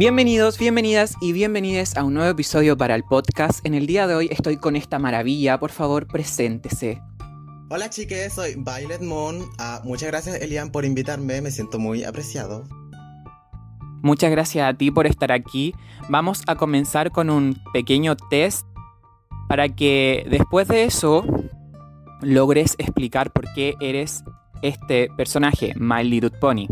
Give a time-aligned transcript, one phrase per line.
[0.00, 3.60] Bienvenidos, bienvenidas y bienvenidas a un nuevo episodio para el podcast.
[3.66, 7.02] En el día de hoy estoy con esta maravilla, por favor, preséntese.
[7.68, 9.44] Hola chiques, soy Violet Moon.
[9.58, 12.64] Ah, muchas gracias Elian por invitarme, me siento muy apreciado.
[14.00, 15.74] Muchas gracias a ti por estar aquí.
[16.08, 18.66] Vamos a comenzar con un pequeño test
[19.50, 21.26] para que después de eso
[22.22, 24.24] logres explicar por qué eres
[24.62, 26.68] este personaje, My Little Pony.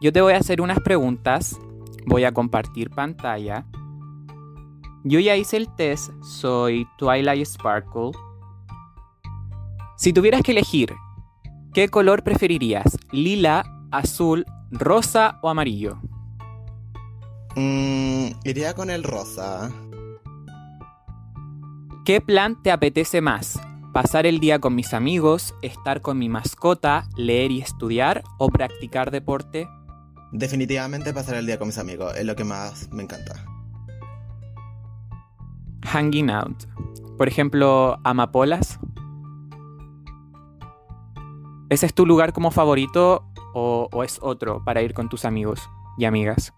[0.00, 1.58] Yo te voy a hacer unas preguntas,
[2.06, 3.66] voy a compartir pantalla.
[5.04, 8.12] Yo ya hice el test, soy Twilight Sparkle.
[9.96, 10.94] Si tuvieras que elegir,
[11.74, 12.98] ¿qué color preferirías?
[13.10, 15.98] ¿Lila, azul, rosa o amarillo?
[17.56, 19.70] Mm, iría con el rosa.
[22.04, 23.60] ¿Qué plan te apetece más?
[23.92, 29.10] ¿Pasar el día con mis amigos, estar con mi mascota, leer y estudiar o practicar
[29.10, 29.68] deporte?
[30.32, 33.34] Definitivamente pasar el día con mis amigos, es lo que más me encanta.
[35.82, 36.64] Hanging out.
[37.18, 38.78] Por ejemplo, amapolas.
[41.68, 43.24] ¿Ese es tu lugar como favorito
[43.54, 45.60] o, o es otro para ir con tus amigos
[45.98, 46.52] y amigas?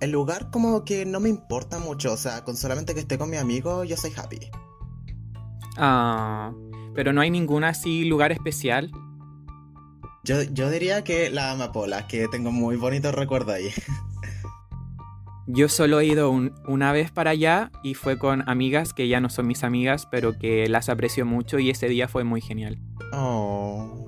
[0.00, 3.30] El lugar como que no me importa mucho, o sea, con solamente que esté con
[3.30, 4.50] mi amigo, yo soy happy.
[5.76, 6.52] Ah,
[6.94, 8.90] pero no hay ningún así lugar especial.
[10.24, 13.70] Yo, yo diría que la amapola, que tengo muy bonitos recuerdos ahí.
[15.48, 19.20] Yo solo he ido un- una vez para allá y fue con amigas que ya
[19.20, 22.78] no son mis amigas, pero que las aprecio mucho y ese día fue muy genial.
[23.12, 24.06] Oh.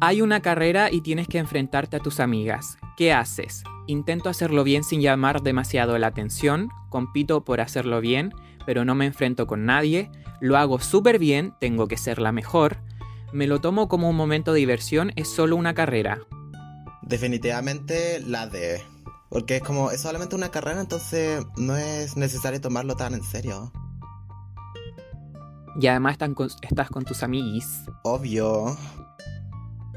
[0.00, 2.76] Hay una carrera y tienes que enfrentarte a tus amigas.
[2.96, 3.62] ¿Qué haces?
[3.86, 8.34] Intento hacerlo bien sin llamar demasiado la atención, compito por hacerlo bien,
[8.66, 12.78] pero no me enfrento con nadie, lo hago súper bien, tengo que ser la mejor,
[13.32, 16.20] me lo tomo como un momento de diversión, es solo una carrera.
[17.02, 18.82] Definitivamente la D.
[19.28, 23.72] Porque es como, es solamente una carrera, entonces no es necesario tomarlo tan en serio.
[25.80, 27.66] Y además están con- estás con tus amiguis.
[28.04, 28.76] Obvio.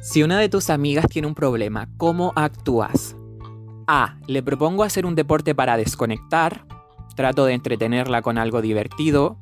[0.01, 3.15] Si una de tus amigas tiene un problema, ¿cómo actúas?
[3.87, 4.17] A.
[4.27, 6.65] Le propongo hacer un deporte para desconectar.
[7.15, 9.37] Trato de entretenerla con algo divertido.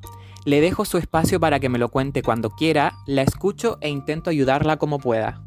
[0.45, 2.95] Le dejo su espacio para que me lo cuente cuando quiera.
[3.05, 5.41] La escucho e intento ayudarla como pueda.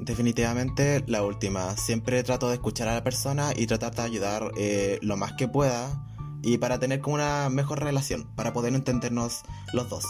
[0.00, 1.76] Definitivamente la última.
[1.76, 5.48] Siempre trato de escuchar a la persona y tratar de ayudar eh, lo más que
[5.48, 6.02] pueda.
[6.42, 9.42] Y para tener como una mejor relación, para poder entendernos
[9.72, 10.06] los dos.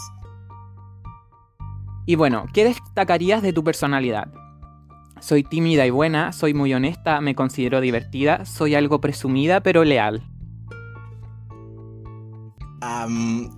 [2.05, 4.27] Y bueno, ¿qué destacarías de tu personalidad?
[5.19, 10.23] Soy tímida y buena, soy muy honesta, me considero divertida, soy algo presumida pero leal.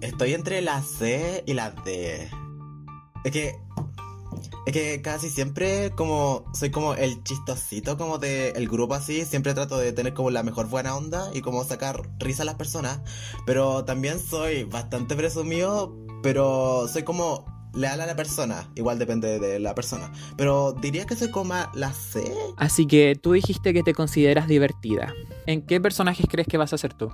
[0.02, 2.30] Estoy entre la C y la D.
[3.24, 3.56] Es que.
[4.66, 9.53] Es que casi siempre como soy como el chistosito como de el grupo así, siempre
[9.56, 13.02] trato de tener como la mejor buena onda y como sacar risa a las personas,
[13.47, 19.59] pero también soy bastante presumido, pero soy como leal a la persona, igual depende de
[19.59, 22.24] la persona, pero diría que soy como la C.
[22.57, 25.13] Así que tú dijiste que te consideras divertida.
[25.47, 27.12] ¿En qué personajes crees que vas a ser tú?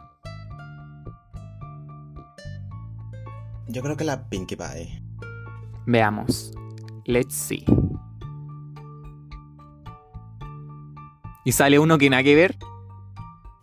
[3.75, 5.03] Yo creo que la Pinkie Pie.
[5.85, 6.53] Veamos.
[7.03, 7.65] Let's see.
[11.43, 12.57] Y sale uno que nada que ver.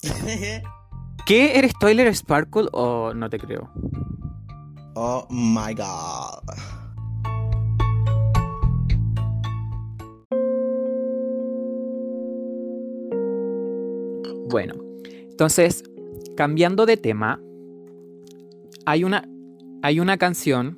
[1.25, 1.59] ¿Qué?
[1.59, 3.71] ¿Eres Twilight Sparkle o no te creo?
[4.97, 6.45] oh my god.
[14.51, 14.75] Bueno,
[15.07, 15.83] entonces,
[16.37, 17.41] cambiando de tema,
[18.85, 19.32] hay una,
[19.83, 20.77] hay una canción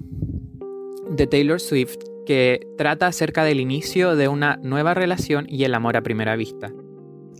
[1.10, 5.96] de Taylor Swift que trata acerca del inicio de una nueva relación y el amor
[5.96, 6.72] a primera vista.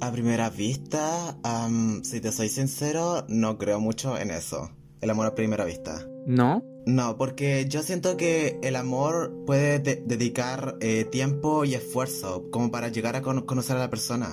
[0.00, 4.70] A primera vista, am, si te soy sincero, no creo mucho en eso.
[5.00, 6.06] El amor a primera vista.
[6.26, 6.62] ¿No?
[6.86, 12.70] No, porque yo siento que el amor puede de- dedicar eh, tiempo y esfuerzo como
[12.70, 14.28] para llegar a cono- conocer a la persona.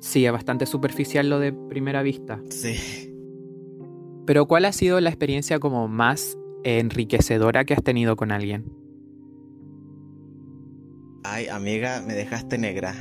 [0.00, 2.40] Sí, es bastante superficial lo de primera vista.
[2.50, 3.11] Sí.
[4.26, 8.72] Pero ¿cuál ha sido la experiencia como más enriquecedora que has tenido con alguien?
[11.24, 12.94] Ay, amiga, me dejaste negra.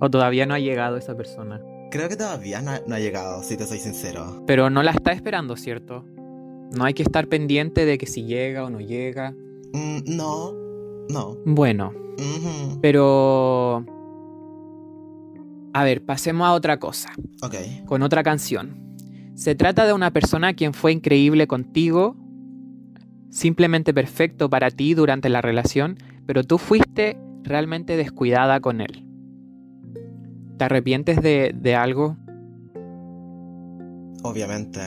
[0.00, 1.60] ¿O todavía no ha llegado esa persona?
[1.90, 4.44] Creo que todavía no ha, no ha llegado, si te soy sincero.
[4.46, 6.04] Pero no la está esperando, ¿cierto?
[6.76, 9.32] No hay que estar pendiente de que si llega o no llega.
[9.72, 10.52] Mm, no,
[11.08, 11.36] no.
[11.46, 11.92] Bueno,
[12.80, 13.84] pero...
[15.74, 17.10] A ver, pasemos a otra cosa,
[17.42, 17.54] Ok.
[17.86, 18.87] con otra canción.
[19.38, 22.16] Se trata de una persona quien fue increíble contigo,
[23.30, 25.96] simplemente perfecto para ti durante la relación,
[26.26, 29.06] pero tú fuiste realmente descuidada con él.
[30.56, 32.16] ¿Te arrepientes de, de algo?
[34.24, 34.80] Obviamente.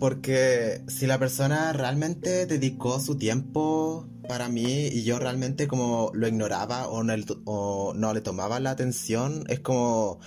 [0.00, 6.26] Porque si la persona realmente dedicó su tiempo para mí y yo realmente como lo
[6.26, 7.12] ignoraba o no,
[7.44, 10.18] o no le tomaba la atención, es como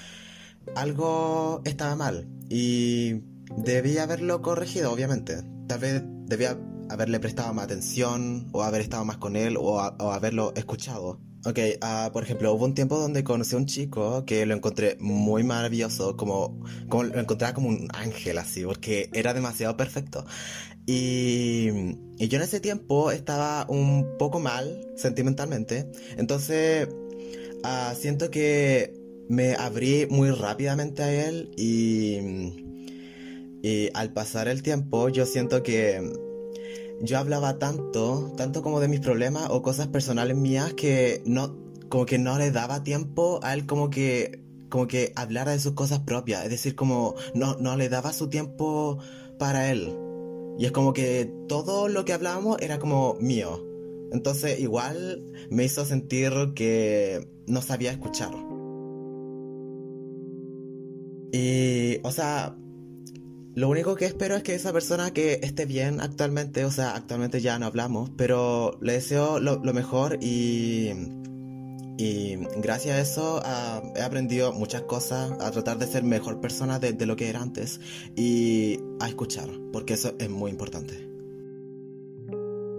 [0.75, 3.21] algo estaba mal y
[3.57, 5.43] debía haberlo corregido, obviamente.
[5.67, 6.57] Tal vez debía
[6.89, 11.19] haberle prestado más atención o haber estado más con él o, haberlo escuchado.
[11.45, 14.95] Ok, uh, por ejemplo, hubo un tiempo donde conocí a un chico que lo encontré
[15.01, 16.57] muy maravilloso, como,
[16.87, 20.25] como lo encontraba como un ángel así, porque era demasiado perfecto.
[20.85, 21.67] Y,
[22.17, 26.87] y yo en ese tiempo estaba un poco mal sentimentalmente, entonces
[27.65, 28.93] uh, siento que
[29.27, 32.19] me abrí muy rápidamente a él y,
[33.61, 36.01] y al pasar el tiempo yo siento que
[37.01, 41.55] yo hablaba tanto, tanto como de mis problemas o cosas personales mías que no,
[41.89, 45.73] como que no le daba tiempo a él como que, como que hablara de sus
[45.73, 48.99] cosas propias, es decir, como no, no le daba su tiempo
[49.37, 49.95] para él.
[50.57, 53.63] Y es como que todo lo que hablábamos era como mío.
[54.11, 58.31] Entonces igual me hizo sentir que no sabía escuchar.
[61.31, 62.55] Y, o sea,
[63.55, 67.39] lo único que espero es que esa persona que esté bien actualmente, o sea, actualmente
[67.39, 70.91] ya no hablamos, pero le deseo lo, mejor y,
[71.97, 73.43] y gracias a eso
[73.95, 77.41] he aprendido muchas cosas, a tratar de ser mejor persona de, de lo que era
[77.41, 77.79] antes
[78.15, 81.07] y a escuchar, porque eso es muy importante.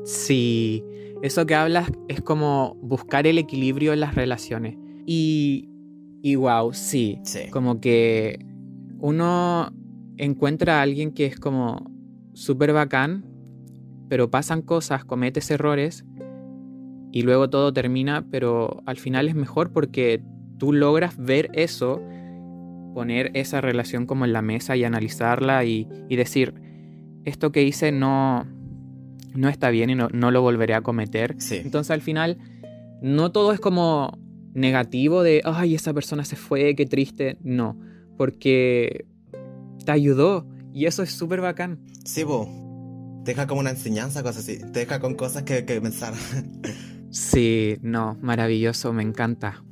[0.04, 0.84] Sí,
[1.22, 4.76] eso que hablas es como buscar el equilibrio en las relaciones.
[5.06, 5.68] Y,
[6.20, 7.48] y wow, sí, sí.
[7.50, 8.38] como que
[8.98, 9.72] uno
[10.16, 11.90] encuentra a alguien que es como
[12.32, 13.24] súper bacán,
[14.08, 16.04] pero pasan cosas, cometes errores
[17.12, 20.22] y luego todo termina, pero al final es mejor porque
[20.58, 22.02] tú logras ver eso,
[22.92, 26.54] poner esa relación como en la mesa y analizarla y, decir,
[27.24, 28.46] esto que hice no,
[29.34, 31.36] no está bien y no, no lo volveré a cometer.
[31.50, 32.38] Entonces al final
[33.00, 34.18] no todo es como
[34.54, 37.36] negativo de, ay, esa persona se fue, qué triste.
[37.42, 37.78] No,
[38.16, 39.06] porque
[39.84, 40.46] te ayudó.
[40.72, 41.80] Y eso es súper bacán.
[42.04, 42.48] Sí, bo.
[43.24, 44.58] Te deja como una enseñanza, cosas así.
[44.58, 46.14] Te deja con cosas que, que pensar.
[47.10, 49.62] sí, no, maravilloso, me encanta.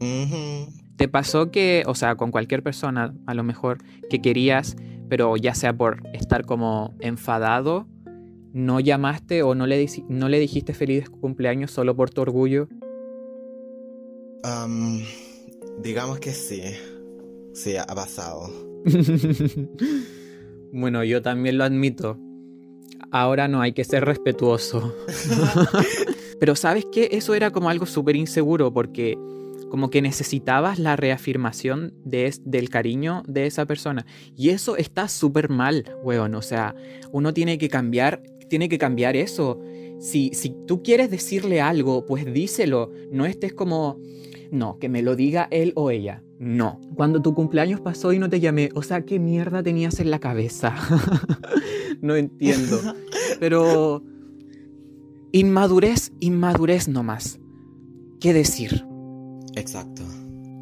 [0.96, 3.78] ¿Te pasó que, o sea, con cualquier persona, a lo mejor,
[4.08, 4.76] que querías,
[5.08, 7.88] pero ya sea por estar como enfadado,
[8.52, 12.68] no llamaste o no le, no le dijiste feliz cumpleaños solo por tu orgullo?
[15.82, 16.62] digamos que sí.
[17.52, 18.50] Sí, ha pasado.
[20.72, 22.18] bueno, yo también lo admito.
[23.10, 24.94] Ahora no hay que ser respetuoso.
[26.40, 29.16] Pero sabes que eso era como algo súper inseguro porque
[29.70, 34.06] como que necesitabas la reafirmación de del cariño de esa persona.
[34.36, 36.34] Y eso está súper mal, weón.
[36.34, 36.74] O sea,
[37.10, 39.62] uno tiene que cambiar, tiene que cambiar eso.
[40.00, 42.90] Si, si tú quieres decirle algo, pues díselo.
[43.10, 43.98] No estés como,
[44.50, 46.22] no, que me lo diga él o ella.
[46.42, 46.80] No.
[46.96, 50.18] Cuando tu cumpleaños pasó y no te llamé, o sea, ¿qué mierda tenías en la
[50.18, 50.74] cabeza?
[52.02, 52.80] no entiendo.
[53.40, 54.02] Pero...
[55.30, 57.38] Inmadurez, inmadurez nomás.
[58.20, 58.84] ¿Qué decir?
[59.54, 60.02] Exacto.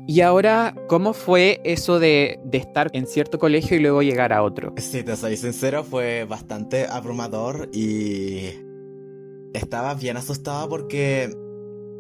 [0.06, 4.42] Y ahora, ¿cómo fue eso de, de, estar en cierto colegio y luego llegar a
[4.42, 4.74] otro?
[4.76, 8.50] Sí, te soy sincero, fue bastante abrumador y
[9.54, 11.34] estaba bien asustado porque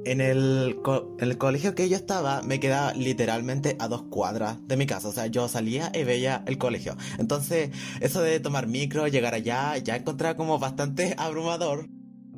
[0.04, 0.80] en el,
[1.18, 5.08] el colegio que yo estaba me quedaba literalmente a dos cuadras de mi casa.
[5.08, 6.96] O sea, yo salía y veía el colegio.
[7.18, 11.88] Entonces, eso de tomar micro, llegar allá, ya encontraba como bastante abrumador.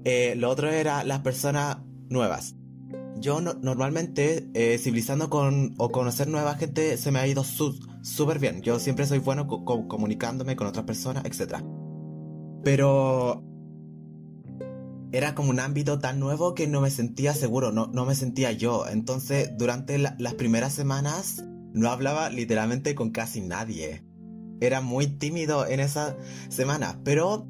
[0.04, 1.78] Eh, lo otro era las personas
[2.08, 2.56] nuevas.
[3.16, 8.62] Yo normalmente, eh, civilizando con o conocer nueva gente, se me ha ido súper bien.
[8.62, 11.62] Yo siempre soy bueno comunicándome con otras personas, etc.
[12.64, 13.44] Pero
[15.12, 18.50] era como un ámbito tan nuevo que no me sentía seguro, no, no me sentía
[18.52, 18.86] yo.
[18.88, 24.04] Entonces, durante las primeras semanas, no hablaba literalmente con casi nadie.
[24.60, 26.16] Era muy tímido en esa
[26.48, 27.46] semana, pero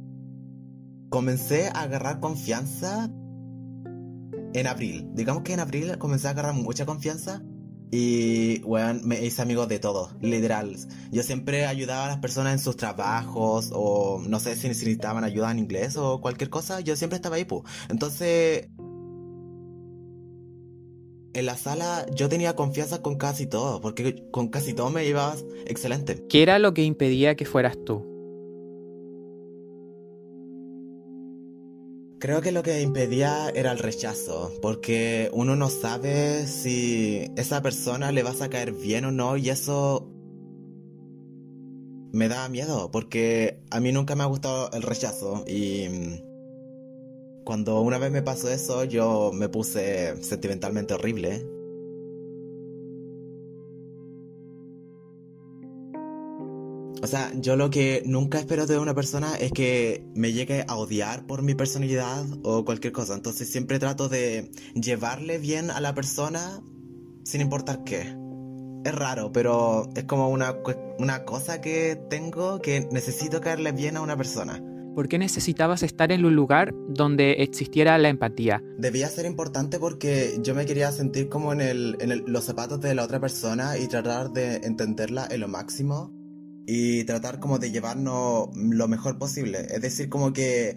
[1.08, 3.10] comencé a agarrar confianza
[4.54, 5.08] en abril.
[5.14, 7.42] Digamos que en abril comencé a agarrar mucha confianza
[7.94, 10.74] y, bueno, me hice amigo de todo, literal.
[11.10, 15.50] Yo siempre ayudaba a las personas en sus trabajos o no sé si necesitaban ayuda
[15.50, 17.64] en inglés o cualquier cosa, yo siempre estaba ahí, pues.
[17.90, 18.70] Entonces,
[21.34, 25.44] en la sala yo tenía confianza con casi todo, porque con casi todo me llevabas
[25.66, 26.26] excelente.
[26.30, 28.11] ¿Qué era lo que impedía que fueras tú?
[32.22, 38.12] Creo que lo que impedía era el rechazo, porque uno no sabe si esa persona
[38.12, 40.08] le vas a caer bien o no y eso
[42.12, 46.22] me da miedo, porque a mí nunca me ha gustado el rechazo y
[47.42, 51.44] cuando una vez me pasó eso yo me puse sentimentalmente horrible.
[57.02, 60.76] O sea, yo lo que nunca espero de una persona es que me llegue a
[60.76, 63.14] odiar por mi personalidad o cualquier cosa.
[63.14, 66.62] Entonces siempre trato de llevarle bien a la persona
[67.24, 68.16] sin importar qué.
[68.84, 70.54] Es raro, pero es como una,
[70.98, 74.62] una cosa que tengo que necesito caerle bien a una persona.
[74.94, 78.62] ¿Por qué necesitabas estar en un lugar donde existiera la empatía?
[78.78, 82.94] Debía ser importante porque yo me quería sentir como en, el, en los zapatos de
[82.94, 86.21] la otra persona y tratar de entenderla en lo máximo
[86.66, 89.66] y tratar como de llevarnos lo mejor posible.
[89.70, 90.76] Es decir, como que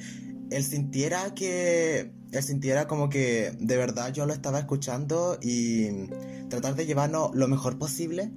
[0.49, 6.07] él sintiera que él sintiera como que de verdad yo lo estaba escuchando y
[6.49, 8.31] tratar de llevarnos lo mejor posible.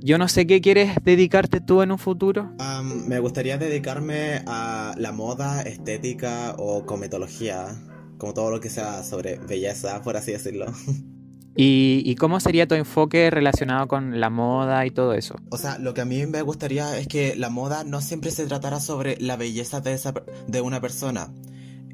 [0.00, 2.52] Yo no sé qué quieres dedicarte tú en un futuro.
[2.84, 7.76] me gustaría dedicarme a la moda, estética o cometología,
[8.16, 10.66] como todo lo que sea sobre belleza, por así decirlo.
[11.56, 15.34] ¿Y, cómo sería tu enfoque relacionado con la moda y todo eso?
[15.50, 18.46] O sea, lo que a mí me gustaría es que la moda no siempre se
[18.46, 20.14] tratara sobre la belleza de, esa,
[20.46, 21.32] de una persona.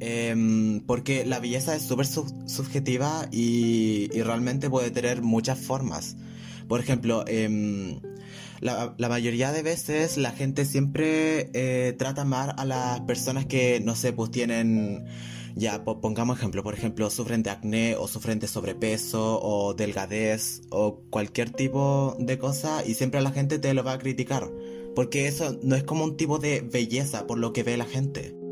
[0.01, 6.17] Em, porque la belleza es súper subjetiva y, realmente puede tener muchas formas.
[6.69, 8.01] Por ejemplo, em,
[8.61, 13.95] la, mayoría de veces la gente siempre eh, trata mal a las personas que, no
[13.95, 15.07] sé, pues tienen
[15.57, 21.01] ya, pongamos ejemplo, por ejemplo, sufren de acné o sufren de sobrepeso o delgadez o
[21.11, 24.51] cualquier tipo de cosa y siempre la gente te lo va a criticar.
[24.95, 28.44] Porque eso no es como un tipo de belleza por lo que ve la gente.